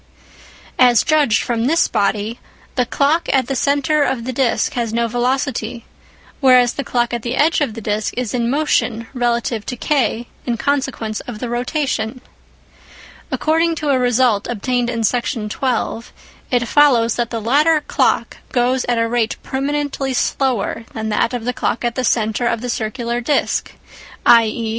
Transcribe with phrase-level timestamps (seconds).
[0.79, 2.39] As judged from this body,
[2.73, 5.85] the clock at the centre of the disc has no velocity,
[6.39, 10.25] whereas the clock at the edge of the disc is in motion relative to K
[10.43, 12.19] in consequence of the rotation.
[13.29, 16.11] According to a result obtained in Section 12,
[16.49, 21.45] it follows that the latter clock goes at a rate permanently slower than that of
[21.45, 23.71] the clock at the centre of the circular disc,
[24.25, 24.69] i.e.